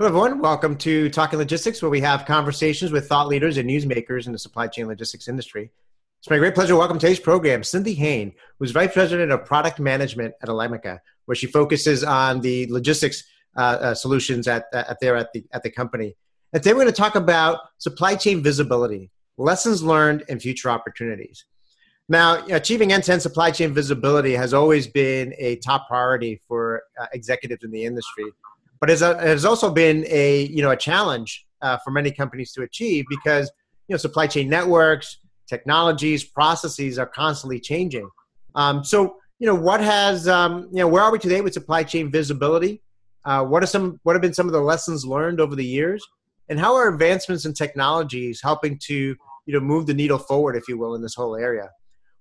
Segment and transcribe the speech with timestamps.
[0.00, 0.40] Hello, everyone.
[0.40, 4.38] Welcome to Talking Logistics, where we have conversations with thought leaders and newsmakers in the
[4.38, 5.70] supply chain logistics industry.
[6.20, 9.78] It's my great pleasure to welcome today's program Cindy Hain, who's Vice President of Product
[9.78, 13.24] Management at Elemica, where she focuses on the logistics
[13.58, 16.16] uh, uh, solutions at, at there at the, at the company.
[16.54, 21.44] And today we're going to talk about supply chain visibility, lessons learned, and future opportunities.
[22.08, 27.64] Now, achieving end-to-end supply chain visibility has always been a top priority for uh, executives
[27.64, 28.32] in the industry
[28.80, 32.62] but it has also been a you know a challenge uh, for many companies to
[32.62, 33.50] achieve because
[33.88, 38.08] you know supply chain networks, technologies, processes are constantly changing.
[38.54, 41.84] Um, so you know what has um, you know where are we today with supply
[41.84, 42.82] chain visibility?
[43.24, 46.04] Uh, what are some what have been some of the lessons learned over the years,
[46.48, 48.94] and how are advancements in technologies helping to
[49.46, 51.68] you know move the needle forward, if you will, in this whole area?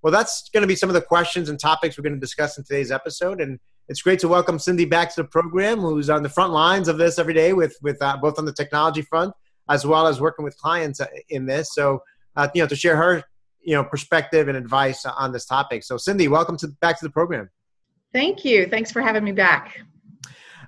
[0.01, 2.57] Well, that's going to be some of the questions and topics we're going to discuss
[2.57, 6.21] in today's episode, and it's great to welcome Cindy back to the program, who's on
[6.21, 9.33] the front lines of this every day with with uh, both on the technology front
[9.67, 11.73] as well as working with clients uh, in this.
[11.73, 12.01] So,
[12.35, 13.23] uh, you know, to share her
[13.61, 15.83] you know perspective and advice on this topic.
[15.83, 17.49] So, Cindy, welcome to back to the program.
[18.13, 18.67] Thank you.
[18.67, 19.79] Thanks for having me back.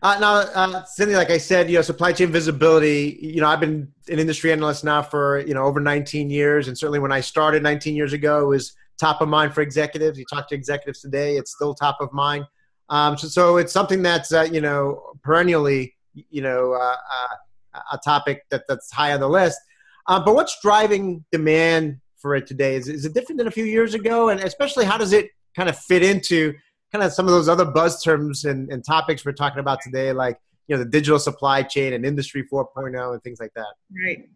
[0.04, 3.20] Uh, now, uh, Cindy, like I said, you know, supply chain visibility.
[3.22, 6.76] You know, I've been an industry analyst now for you know over 19 years, and
[6.76, 10.18] certainly when I started 19 years ago, it was top of mind for executives.
[10.18, 12.46] You talk to executives today; it's still top of mind.
[12.92, 17.98] Um, so, so, it's something that's uh, you know perennially you know uh, uh, a
[18.04, 19.60] topic that, that's high on the list.
[20.08, 22.76] Um, but what's driving demand for it today?
[22.76, 24.30] Is, is it different than a few years ago?
[24.30, 26.54] And especially, how does it kind of fit into
[26.92, 30.12] kind of some of those other buzz terms and, and topics we're talking about today,
[30.12, 33.74] like you know the digital supply chain and industry 4.0 and things like that?
[34.06, 34.28] Right.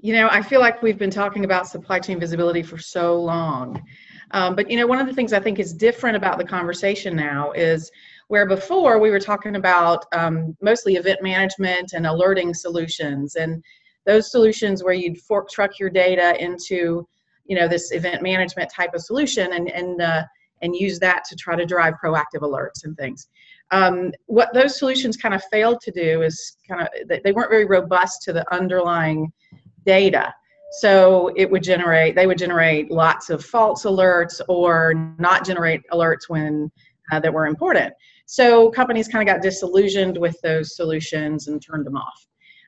[0.00, 3.82] You know, I feel like we've been talking about supply chain visibility for so long.
[4.30, 7.14] Um, but you know, one of the things I think is different about the conversation
[7.16, 7.90] now is
[8.28, 13.62] where before we were talking about um, mostly event management and alerting solutions and
[14.06, 17.06] those solutions where you'd fork truck your data into
[17.46, 20.22] you know this event management type of solution and and uh,
[20.62, 23.28] and use that to try to drive proactive alerts and things.
[23.70, 26.88] Um, what those solutions kind of failed to do is kind of
[27.22, 29.32] they weren't very robust to the underlying
[29.84, 30.34] data.
[30.80, 36.28] So it would generate, they would generate lots of false alerts or not generate alerts
[36.28, 36.70] when
[37.12, 37.92] uh, that were important.
[38.26, 42.26] So companies kind of got disillusioned with those solutions and turned them off.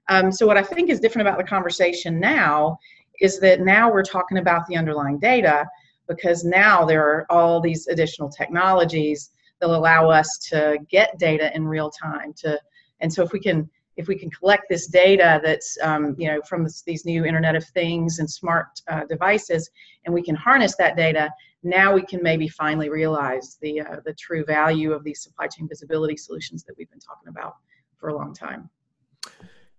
[0.08, 2.78] Um, so what I think is different about the conversation now
[3.20, 5.66] is that now we're talking about the underlying data
[6.06, 9.30] because now there are all these additional technologies
[9.60, 12.60] that allow us to get data in real time to
[13.00, 16.40] and so if we can if we can collect this data that's um, you know
[16.42, 19.70] from this, these new internet of things and smart uh, devices
[20.04, 21.30] and we can harness that data
[21.62, 25.68] now we can maybe finally realize the uh, the true value of these supply chain
[25.68, 27.56] visibility solutions that we've been talking about
[27.96, 28.70] for a long time.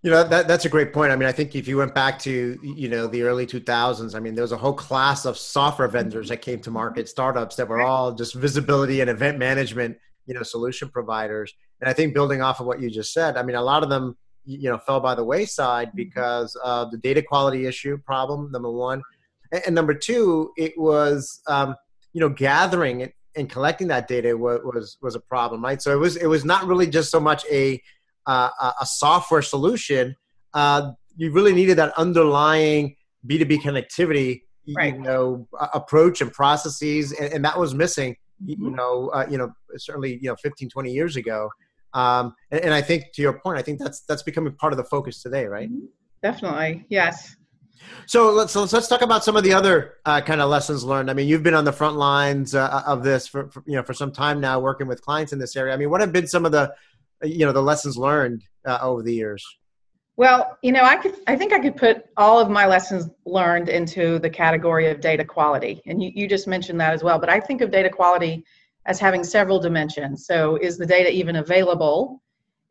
[0.04, 1.12] You know that, that's a great point.
[1.12, 4.20] I mean i think if you went back to you know the early 2000s i
[4.20, 7.68] mean there was a whole class of software vendors that came to market startups that
[7.68, 12.42] were all just visibility and event management you know solution providers and I think building
[12.42, 15.00] off of what you just said, I mean, a lot of them, you know, fell
[15.00, 15.98] by the wayside mm-hmm.
[15.98, 19.02] because of the data quality issue problem, number one.
[19.52, 21.76] And, and number two, it was, um,
[22.14, 25.82] you know, gathering and collecting that data was, was, was a problem, right?
[25.82, 27.82] So it was, it was not really just so much a,
[28.26, 28.50] uh,
[28.82, 30.16] a software solution.
[30.54, 32.96] Uh, you really needed that underlying
[33.28, 34.42] B2B connectivity,
[34.76, 34.96] right.
[34.96, 37.12] you know, approach and processes.
[37.12, 38.64] And, and that was missing, mm-hmm.
[38.64, 41.50] you know, uh, you know, certainly, you know, 15, 20 years ago.
[41.94, 44.78] Um, and, and, I think to your point, I think that's that's becoming part of
[44.78, 45.70] the focus today, right?
[45.70, 45.86] Mm-hmm.
[46.22, 47.36] Definitely, yes.
[48.06, 51.10] So let's let's, let's talk about some of the other uh, kind of lessons learned.
[51.10, 53.84] I mean, you've been on the front lines uh, of this for, for, you know
[53.84, 55.74] for some time now, working with clients in this area.
[55.74, 56.74] I mean, what have been some of the
[57.24, 59.46] you know the lessons learned uh, over the years?
[60.18, 63.70] Well, you know, I could I think I could put all of my lessons learned
[63.70, 67.20] into the category of data quality, and you, you just mentioned that as well.
[67.20, 68.44] But I think of data quality
[68.88, 70.26] as having several dimensions.
[70.26, 72.22] So, is the data even available?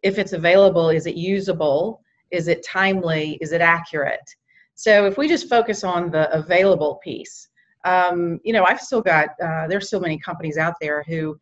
[0.02, 2.02] If it's available, is it usable?
[2.30, 3.38] Is it timely?
[3.40, 4.28] Is it accurate?
[4.74, 7.48] So, if we just focus on the available piece,
[7.84, 11.38] um, you know, I've still got, uh, there's so many companies out there who,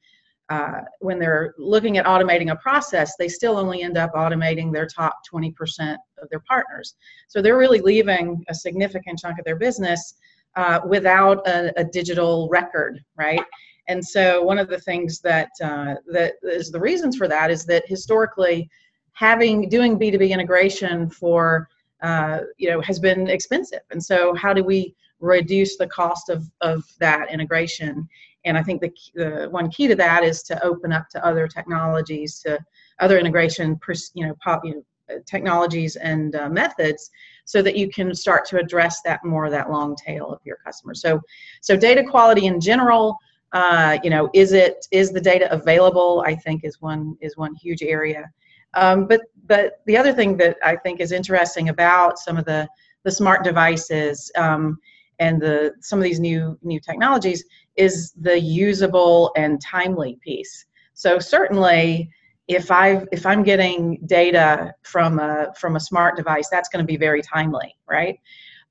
[0.50, 4.86] uh, when they're looking at automating a process, they still only end up automating their
[4.86, 6.96] top 20% of their partners.
[7.28, 10.16] So they're really leaving a significant chunk of their business
[10.56, 13.42] uh, without a, a, digital record, right?
[13.88, 17.64] And so one of the things that uh, that is the reasons for that is
[17.66, 18.68] that historically,
[19.12, 21.68] having doing B two B integration for
[22.02, 23.82] uh, you know has been expensive.
[23.90, 28.08] And so how do we reduce the cost of of that integration?
[28.44, 31.46] And I think the the one key to that is to open up to other
[31.46, 32.58] technologies, to
[33.00, 33.78] other integration,
[34.14, 34.84] you know, pop, you know
[35.26, 37.10] technologies and uh, methods
[37.44, 41.00] so that you can start to address that more that long tail of your customers
[41.00, 41.20] so
[41.60, 43.16] so data quality in general
[43.54, 46.22] uh, you know is it is the data available?
[46.26, 48.30] I think is one is one huge area.
[48.74, 52.68] Um, but but the other thing that i think is interesting about some of the
[53.04, 54.78] the smart devices um,
[55.18, 57.44] and the some of these new new technologies
[57.76, 60.66] is the usable and timely piece.
[60.94, 62.10] So certainly
[62.46, 66.86] if i if i'm getting data from a from a smart device that's going to
[66.86, 68.18] be very timely right?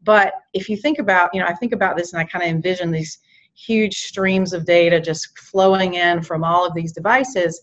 [0.04, 2.50] But if you think about you know i think about this and i kind of
[2.50, 3.20] envision these
[3.56, 7.62] huge streams of data just flowing in from all of these devices.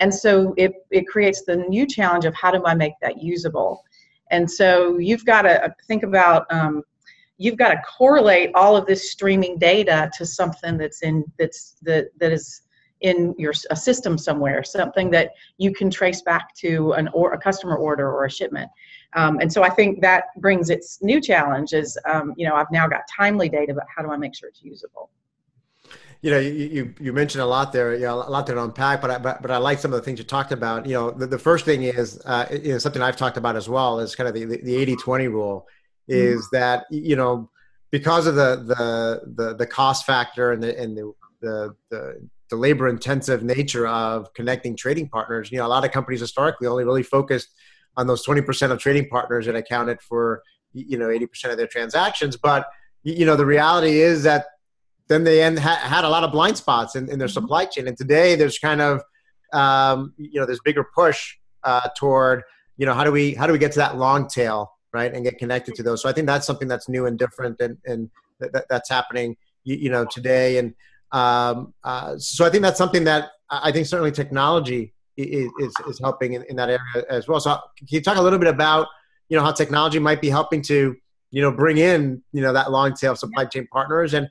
[0.00, 3.82] And so it, it creates the new challenge of how do i make that usable?
[4.30, 6.82] And so you've got to think about um,
[7.38, 12.08] you've got to correlate all of this streaming data to something that's in that's that
[12.18, 12.62] that is
[13.00, 17.38] in your a system somewhere something that you can trace back to an or a
[17.38, 18.68] customer order or a shipment.
[19.14, 22.70] Um, and so i think that brings its new challenge is um, you know i've
[22.70, 25.10] now got timely data but how do i make sure it's usable
[26.20, 29.00] you know, you, you, you mentioned a lot there, you know, a lot to unpack,
[29.00, 30.84] but I, but, but I like some of the things you talked about.
[30.86, 33.68] You know, the, the first thing is, uh, you know, something I've talked about as
[33.68, 35.66] well is kind of the, the 80 20 rule
[36.08, 36.56] is mm-hmm.
[36.56, 37.50] that, you know,
[37.90, 42.56] because of the, the, the, the cost factor and the, and the, the, the, the
[42.56, 46.84] labor intensive nature of connecting trading partners, you know, a lot of companies historically only
[46.84, 47.50] really focused
[47.96, 50.42] on those 20% of trading partners that accounted for,
[50.72, 52.36] you know, 80% of their transactions.
[52.36, 52.66] But,
[53.04, 54.46] you know, the reality is that
[55.08, 57.34] then they end, ha- had a lot of blind spots in, in their mm-hmm.
[57.34, 57.88] supply chain.
[57.88, 59.02] And today there's kind of,
[59.52, 62.42] um, you know, this bigger push uh, toward,
[62.76, 65.24] you know, how do we how do we get to that long tail, right, and
[65.24, 66.02] get connected to those.
[66.02, 68.10] So I think that's something that's new and different, and and
[68.40, 70.58] th- that's happening, you, you, know, today.
[70.58, 70.74] And
[71.12, 75.98] um, uh, so I think that's something that I think certainly technology is is, is
[75.98, 77.40] helping in, in that area as well.
[77.40, 78.86] So can you talk a little bit about,
[79.28, 80.94] you know, how technology might be helping to,
[81.30, 84.28] you know, bring in, you know, that long tail supply chain partners and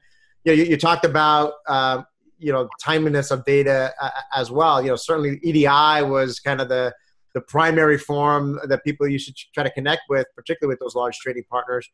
[0.48, 2.04] you, know, you, you talked about uh,
[2.40, 4.82] you know timeliness of data uh, as well.
[4.82, 6.94] You know, certainly EDI was kind of the
[7.34, 11.18] the primary form that people used to try to connect with, particularly with those large
[11.18, 11.88] trading partners.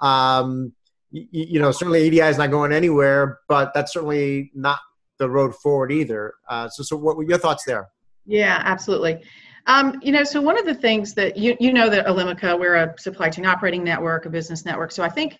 [0.00, 0.72] Um,
[1.10, 4.78] you, you, know, certainly EDI is not going anywhere, but that's certainly not
[5.18, 6.34] the road forward either.
[6.48, 7.88] Uh, so, so what were your thoughts there?
[8.26, 9.22] Yeah, absolutely.
[9.66, 12.74] Um, you know, so one of the things that you you know that Elemica, we're
[12.74, 14.90] a supply chain operating network, a business network.
[14.92, 15.38] So I think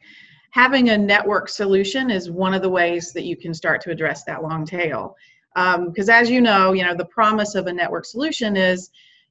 [0.50, 4.25] having a network solution is one of the ways that you can start to address
[4.25, 5.17] that long tail.
[5.55, 8.91] Because um, as you know, you know the promise of a network solution is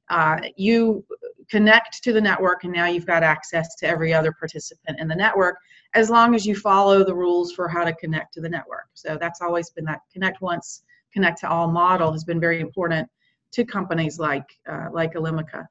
[0.10, 1.06] uh, you
[1.50, 5.16] connect to the network and now you've got access to every other participant in the
[5.16, 5.57] network
[5.95, 8.88] as long as you follow the rules for how to connect to the network.
[8.94, 10.83] So that's always been that connect once,
[11.13, 13.10] connect to all model has been very important
[13.51, 15.66] to companies like uh, like Elemica.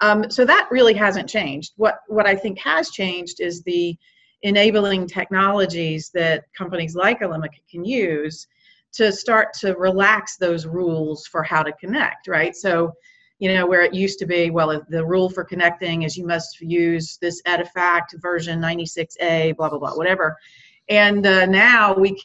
[0.00, 1.72] Um, so that really hasn't changed.
[1.76, 3.96] What what I think has changed is the
[4.44, 8.46] enabling technologies that companies like Elemica can use
[8.92, 12.54] to start to relax those rules for how to connect, right?
[12.54, 12.92] So,
[13.38, 16.60] you know, where it used to be, well, the rule for connecting is you must
[16.60, 20.36] use this Edifact version 96A, blah, blah, blah, whatever.
[20.88, 22.22] And uh, now we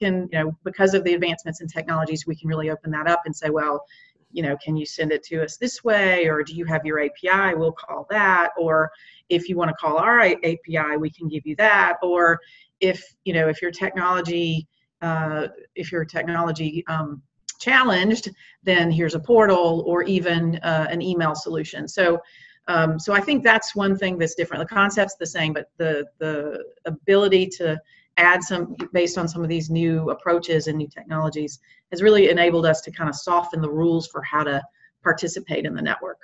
[0.00, 3.22] can, you know, because of the advancements in technologies, we can really open that up
[3.24, 3.82] and say, well,
[4.30, 6.26] you know, can you send it to us this way?
[6.26, 7.54] Or do you have your API?
[7.54, 8.50] We'll call that.
[8.58, 8.90] Or
[9.32, 11.94] if you want to call our API, we can give you that.
[12.02, 12.38] Or
[12.80, 14.66] if, you know, if your technology,
[15.00, 17.22] uh, if your technology um,
[17.58, 18.30] challenged,
[18.62, 21.88] then here's a portal or even uh, an email solution.
[21.88, 22.20] So,
[22.68, 24.68] um, so I think that's one thing that's different.
[24.68, 27.80] The concept's the same, but the the ability to
[28.18, 31.58] add some based on some of these new approaches and new technologies
[31.90, 34.62] has really enabled us to kind of soften the rules for how to
[35.02, 36.18] participate in the network.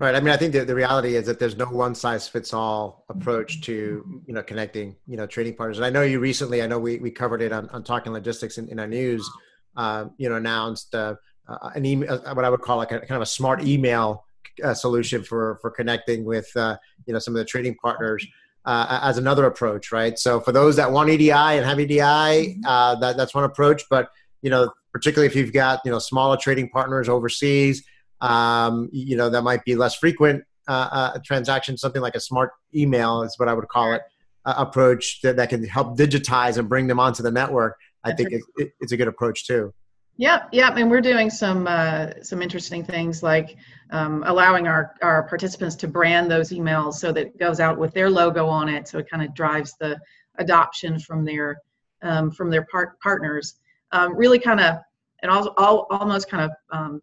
[0.00, 0.14] Right.
[0.14, 3.04] I mean, I think the, the reality is that there's no one size fits all
[3.08, 5.78] approach to, you know, connecting, you know, trading partners.
[5.78, 8.58] And I know you recently, I know we, we covered it on, on talking logistics
[8.58, 9.28] in, in our news,
[9.76, 11.16] uh, you know, announced uh,
[11.48, 14.24] uh, an email, uh, what I would call like a kind of a smart email
[14.62, 16.76] uh, solution for, for connecting with, uh,
[17.06, 18.24] you know, some of the trading partners
[18.66, 20.16] uh, as another approach, right?
[20.16, 23.82] So for those that want EDI and have EDI, that, that's one approach.
[23.90, 24.10] But
[24.42, 27.82] you know, particularly if you've got you know smaller trading partners overseas,
[28.20, 31.80] um, you know that might be less frequent uh, uh transactions.
[31.80, 34.02] Something like a smart email is what I would call it
[34.44, 37.76] uh, approach that, that can help digitize and bring them onto the network.
[38.04, 39.72] I think it, it, it's a good approach too.
[40.16, 43.56] Yep, yep, and we're doing some uh, some interesting things like
[43.90, 47.94] um, allowing our our participants to brand those emails so that it goes out with
[47.94, 49.96] their logo on it, so it kind of drives the
[50.38, 51.58] adoption from their
[52.02, 53.60] um, from their part- partners.
[53.92, 54.78] Um, really, kind of
[55.22, 57.00] and also all, almost kind of um,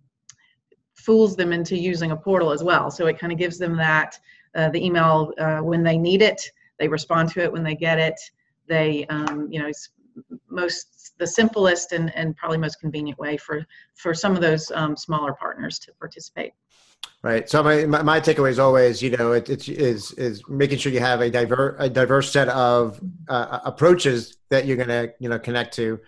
[0.96, 2.90] fools them into using a portal as well.
[2.90, 4.18] So it kind of gives them that
[4.56, 6.42] uh, the email uh, when they need it,
[6.80, 8.20] they respond to it when they get it.
[8.68, 9.90] They, um, you know, it's
[10.50, 14.96] most the simplest and, and probably most convenient way for for some of those um,
[14.96, 16.54] smaller partners to participate.
[17.22, 17.50] Right.
[17.50, 20.92] So my, my, my takeaway is always, you know, it, it's is is making sure
[20.92, 25.30] you have a diverse a diverse set of uh, approaches that you're going to you
[25.30, 26.00] know connect to,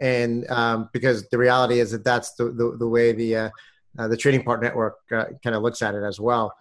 [0.00, 3.52] and um, because the reality is that that's the the, the way the
[3.98, 6.54] uh, the trading part network uh, kind of looks at it as well.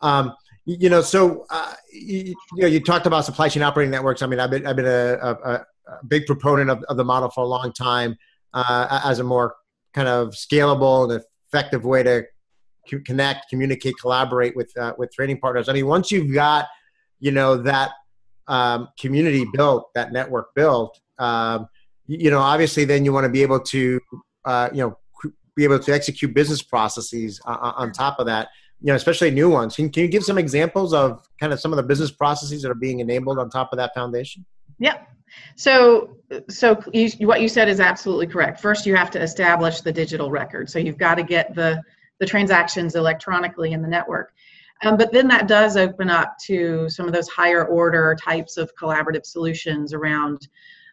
[0.00, 0.34] Um,
[0.66, 4.22] you know, so uh, you, you, know, you talked about supply chain operating networks.
[4.22, 7.30] I mean, I've been I've been a, a, a big proponent of, of, the model
[7.30, 8.16] for a long time
[8.54, 9.56] uh, as a more
[9.94, 12.24] kind of scalable and effective way to
[13.04, 15.68] connect, communicate, collaborate with uh, with trading partners.
[15.68, 16.66] I mean, once you've got
[17.18, 17.90] you know that
[18.46, 21.68] um, community built, that network built, um,
[22.06, 24.00] you know, obviously, then you want to be able to
[24.44, 24.98] uh, you know
[25.56, 28.48] be able to execute business processes uh, on top of that.
[28.82, 29.76] You know, especially new ones.
[29.76, 32.70] Can, can you give some examples of kind of some of the business processes that
[32.70, 34.46] are being enabled on top of that foundation?
[34.78, 35.02] Yeah.
[35.54, 36.16] So,
[36.48, 38.58] so you, what you said is absolutely correct.
[38.58, 40.70] First, you have to establish the digital record.
[40.70, 41.82] So you've got to get the
[42.20, 44.32] the transactions electronically in the network.
[44.82, 48.70] Um, but then that does open up to some of those higher order types of
[48.80, 50.48] collaborative solutions around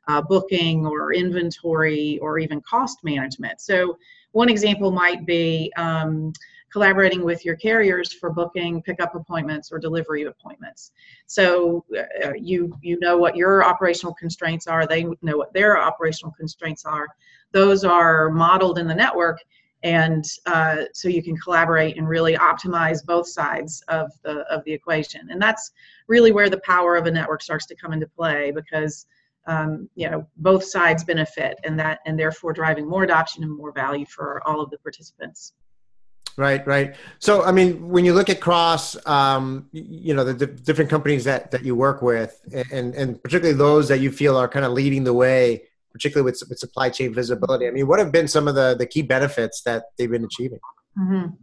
[0.08, 3.62] uh, booking or inventory or even cost management.
[3.62, 3.98] So,
[4.31, 6.34] one example might be um,
[6.72, 10.91] collaborating with your carriers for booking pickup appointments or delivery appointments.
[11.25, 14.86] So uh, you you know what your operational constraints are.
[14.86, 17.07] They know what their operational constraints are.
[17.51, 19.39] Those are modeled in the network,
[19.84, 24.74] and uh, so you can collaborate and really optimize both sides of the of the
[24.74, 25.72] equation and that's
[26.07, 29.05] really where the power of a network starts to come into play because
[29.48, 33.72] um, you know both sides benefit and that and therefore driving more adoption and more
[33.72, 35.54] value for all of the participants
[36.38, 40.89] right right so i mean when you look at cross um, you know the different
[40.89, 42.39] companies that that you work with
[42.72, 45.63] and and particularly those that you feel are kind of leading the way
[45.98, 47.68] particularly with, with supply chain visibility?
[47.68, 50.60] I mean, what have been some of the, the key benefits that they've been achieving?
[50.98, 51.34] Mm-hmm.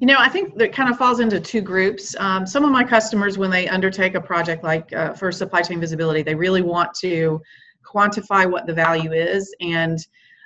[0.00, 2.16] You know, I think that kind of falls into two groups.
[2.18, 5.80] Um, some of my customers, when they undertake a project like uh, for supply chain
[5.80, 7.40] visibility, they really want to
[7.84, 9.54] quantify what the value is.
[9.60, 9.98] And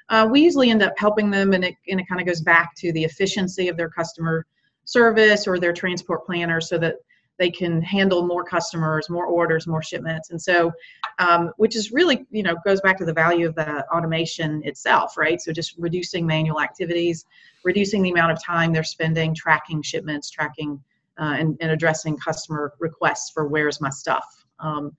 [0.09, 2.75] uh, we usually end up helping them, and it, and it kind of goes back
[2.77, 4.47] to the efficiency of their customer
[4.85, 6.97] service or their transport planner so that
[7.39, 10.73] they can handle more customers, more orders, more shipments, and so,
[11.19, 15.17] um, which is really, you know, goes back to the value of the automation itself,
[15.17, 15.41] right?
[15.41, 17.27] So just reducing manual activities,
[17.65, 20.81] reducing the amount of time they're spending tracking shipments, tracking
[21.19, 24.45] uh, and, and, addressing customer requests for where's my stuff.
[24.61, 24.95] Um,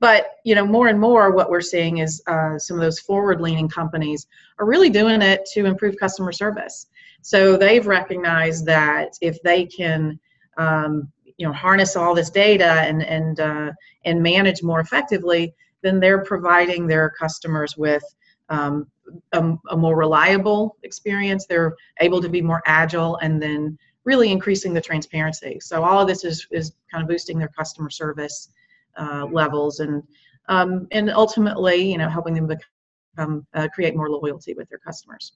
[0.00, 3.68] but you know, more and more, what we're seeing is uh, some of those forward-leaning
[3.68, 4.26] companies
[4.58, 6.86] are really doing it to improve customer service.
[7.22, 10.18] So they've recognized that if they can
[10.56, 13.72] um, you know harness all this data and and uh,
[14.04, 18.04] and manage more effectively, then they're providing their customers with
[18.50, 18.86] um,
[19.32, 21.46] a, a, more reliable experience.
[21.46, 25.58] They're able to be more agile, and then really increasing the transparency.
[25.60, 28.50] So all of this is is kind of boosting their customer service
[28.98, 30.02] uh, levels and
[30.50, 35.32] um, and ultimately, you know, helping them become uh, create more loyalty with their customers.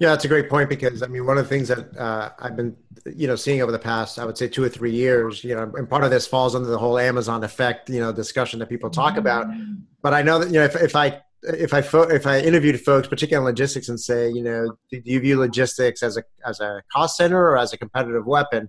[0.00, 2.56] Yeah, that's a great point because I mean, one of the things that uh, I've
[2.56, 2.76] been,
[3.14, 5.70] you know, seeing over the past, I would say, two or three years, you know,
[5.76, 8.90] and part of this falls under the whole Amazon effect, you know, discussion that people
[8.90, 9.46] talk about.
[10.02, 12.80] But I know that you know, if, if I if I fo- if I interviewed
[12.80, 16.60] folks, particularly in logistics, and say, you know, do you view logistics as a as
[16.60, 18.68] a cost center or as a competitive weapon?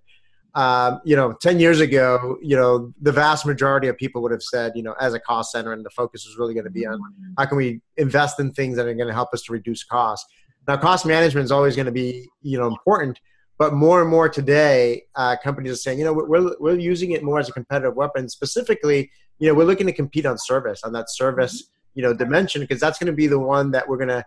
[0.53, 4.43] Um, you know, ten years ago, you know, the vast majority of people would have
[4.43, 6.85] said, you know, as a cost center, and the focus is really going to be
[6.85, 6.99] on
[7.37, 10.29] how can we invest in things that are going to help us to reduce costs.
[10.67, 13.19] Now, cost management is always going to be you know important,
[13.57, 17.23] but more and more today, uh, companies are saying, you know, we're we're using it
[17.23, 18.29] more as a competitive weapon.
[18.29, 22.61] Specifically, you know, we're looking to compete on service, on that service, you know, dimension,
[22.61, 24.23] because that's going to be the one that we're going to,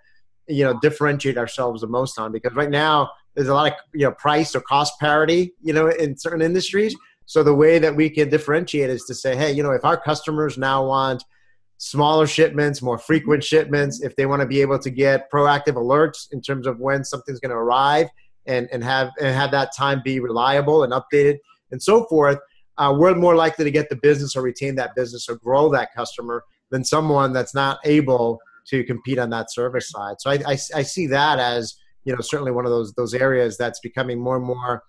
[0.49, 2.33] you know, differentiate ourselves the most on.
[2.33, 5.89] Because right now, there's a lot of you know price or cost parity, you know,
[5.89, 6.95] in certain industries.
[7.27, 9.97] So the way that we can differentiate is to say, hey, you know, if our
[9.97, 11.25] customers now want
[11.79, 16.27] smaller shipments, more frequent shipments, if they want to be able to get proactive alerts
[16.33, 18.09] in terms of when something's going to arrive
[18.47, 21.39] and, and have and have that time be reliable and updated
[21.71, 22.39] and so forth,
[22.79, 25.89] uh, we're more likely to get the business or retain that business or grow that
[25.95, 30.17] customer than someone that's not able to compete on that service side.
[30.21, 33.57] So I, I, I see that as you know certainly one of those those areas
[33.57, 34.83] that's becoming more and more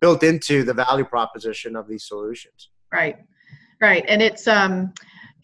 [0.00, 2.70] built into the value proposition of these solutions.
[2.92, 3.16] Right,
[3.80, 4.92] right, and it's um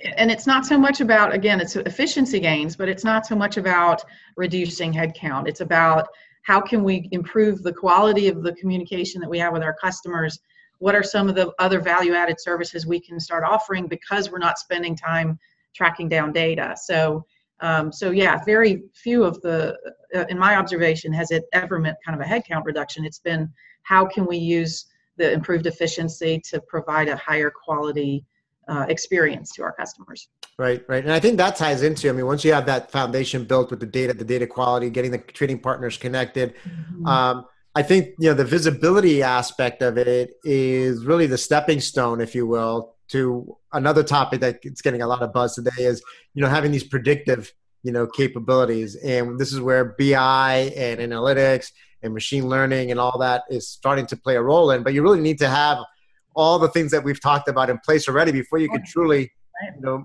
[0.01, 3.57] and it's not so much about again it's efficiency gains but it's not so much
[3.57, 4.05] about
[4.37, 5.49] reducing headcount.
[5.49, 6.09] It's about
[6.43, 10.39] how can we improve the quality of the communication that we have with our customers?
[10.79, 14.39] What are some of the other value added services we can start offering because we're
[14.39, 15.39] not spending time
[15.75, 16.77] tracking down data?
[16.83, 17.25] So
[17.61, 19.77] um, so yeah very few of the
[20.15, 23.05] uh, in my observation has it ever meant kind of a headcount reduction.
[23.05, 23.53] It's been
[23.83, 24.87] how can we use
[25.17, 28.25] the improved efficiency to provide a higher quality
[28.69, 30.29] uh, experience to our customers.
[30.59, 31.03] Right, right.
[31.03, 33.81] And I think that ties into, I mean, once you have that foundation built with
[33.81, 37.07] the data, the data quality, getting the trading partners connected, mm-hmm.
[37.07, 42.21] um, I think, you know, the visibility aspect of it is really the stepping stone,
[42.21, 46.03] if you will, to another topic that it's getting a lot of buzz today is,
[46.35, 48.97] you know, having these predictive, you know, capabilities.
[48.97, 51.71] And this is where BI and analytics
[52.03, 55.03] and machine learning and all that is starting to play a role in, but you
[55.03, 55.79] really need to have–
[56.35, 59.31] all the things that we've talked about in place already before you can truly,
[59.75, 60.05] you know,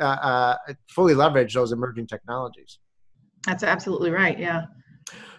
[0.00, 0.56] uh, uh,
[0.88, 2.78] fully leverage those emerging technologies.
[3.46, 4.38] That's absolutely right.
[4.38, 4.64] Yeah.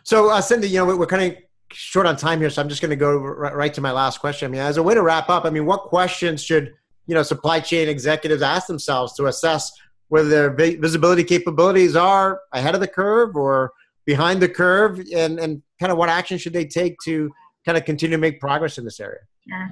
[0.04, 1.38] So, uh, Cindy, you know, we're kind of
[1.72, 4.20] short on time here, so I'm just going to go right, right to my last
[4.20, 4.48] question.
[4.48, 6.74] I mean, as a way to wrap up, I mean, what questions should
[7.08, 9.72] you know supply chain executives ask themselves to assess
[10.10, 13.72] whether their visibility capabilities are ahead of the curve or
[14.06, 17.32] behind the curve, and and kind of what action should they take to
[17.66, 19.20] kind of continue to make progress in this area?
[19.50, 19.58] Sure.
[19.58, 19.68] Yeah.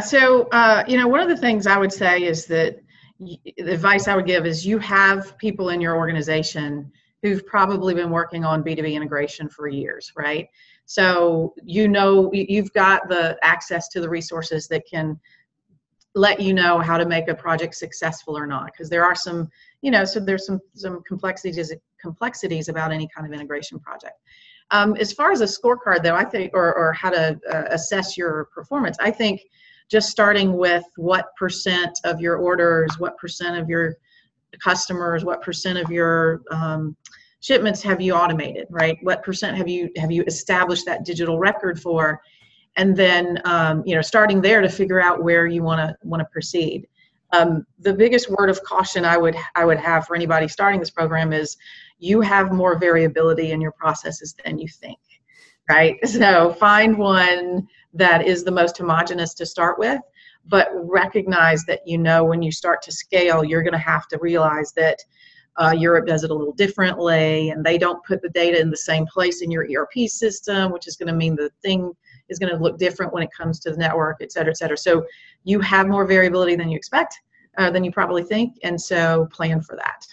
[0.00, 2.80] So, uh, you know, one of the things I would say is that
[3.18, 6.92] the advice I would give is you have people in your organization
[7.22, 10.48] who've probably been working on B2B integration for years, right?
[10.84, 15.18] So, you know, you've got the access to the resources that can
[16.14, 19.50] let you know how to make a project successful or not because there are some
[19.82, 24.14] you know so there's some some complexities complexities about any kind of integration project
[24.70, 28.16] um, as far as a scorecard, though, I think, or, or how to uh, assess
[28.16, 29.42] your performance, I think
[29.88, 33.96] just starting with what percent of your orders, what percent of your
[34.62, 36.96] customers, what percent of your um,
[37.40, 38.98] shipments have you automated, right?
[39.02, 42.20] What percent have you have you established that digital record for?
[42.76, 46.20] And then, um, you know, starting there to figure out where you want to want
[46.20, 46.88] to proceed.
[47.32, 50.90] Um, the biggest word of caution I would I would have for anybody starting this
[50.90, 51.56] program is
[51.98, 54.98] you have more variability in your processes than you think,
[55.68, 55.96] right?
[56.06, 60.00] So find one that is the most homogenous to start with,
[60.46, 64.18] but recognize that you know when you start to scale, you're going to have to
[64.18, 64.98] realize that
[65.58, 68.76] uh, Europe does it a little differently, and they don't put the data in the
[68.76, 71.92] same place in your ERP system, which is going to mean the thing
[72.28, 74.76] is going to look different when it comes to the network, et cetera, et cetera.
[74.76, 75.06] So
[75.44, 77.20] you have more variability than you expect,
[77.56, 80.06] uh, than you probably think, and so plan for that.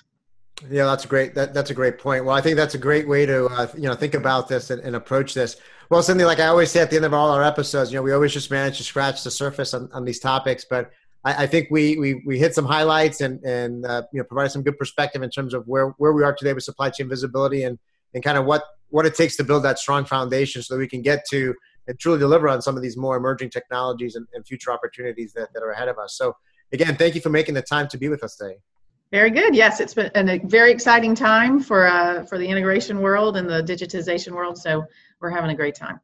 [0.69, 1.35] Yeah, that's a great.
[1.35, 2.25] That, that's a great point.
[2.25, 4.81] Well, I think that's a great way to uh, you know think about this and,
[4.81, 5.57] and, approach this.
[5.89, 8.03] Well, something like I always say at the end of all our episodes, you know,
[8.03, 10.91] we always just manage to scratch the surface on, on these topics, but
[11.25, 14.51] I, I, think we, we we hit some highlights and and uh, you know provided
[14.51, 17.63] some good perspective in terms of where where we are today with supply chain visibility
[17.63, 17.77] and
[18.13, 20.87] and kind of what what it takes to build that strong foundation so that we
[20.87, 21.53] can get to
[21.87, 25.53] and truly deliver on some of these more emerging technologies and, and future opportunities that,
[25.53, 26.15] that are ahead of us.
[26.15, 26.35] So
[26.71, 28.57] again, thank you for making the time to be with us today.
[29.13, 29.55] Very good.
[29.55, 33.61] Yes, it's been a very exciting time for uh, for the integration world and the
[33.61, 34.57] digitization world.
[34.57, 34.85] So
[35.21, 35.99] we're having a great time.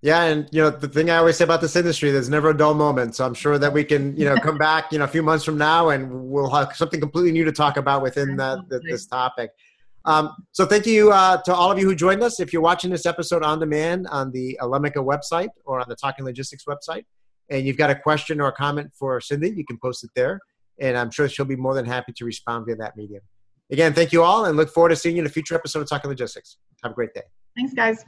[0.00, 2.56] Yeah, and you know the thing I always say about this industry, there's never a
[2.56, 3.16] dull moment.
[3.16, 5.44] So I'm sure that we can, you know, come back, you know, a few months
[5.44, 9.06] from now, and we'll have something completely new to talk about within the, the, this
[9.06, 9.50] topic.
[10.04, 12.38] Um, so thank you uh, to all of you who joined us.
[12.38, 16.24] If you're watching this episode on demand on the Elemica website or on the Talking
[16.24, 17.06] Logistics website,
[17.50, 20.38] and you've got a question or a comment for Cindy, you can post it there
[20.80, 23.22] and I'm sure she'll be more than happy to respond via that medium.
[23.70, 25.88] Again, thank you all and look forward to seeing you in a future episode of
[25.88, 26.58] Talking Logistics.
[26.82, 27.22] Have a great day.
[27.56, 28.04] Thanks, guys.